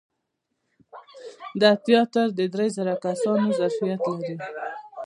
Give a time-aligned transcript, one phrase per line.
[1.61, 4.35] دا تیاتر د درې زره کسانو د ظرفیت لري.